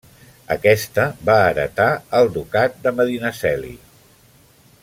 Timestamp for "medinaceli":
3.03-3.75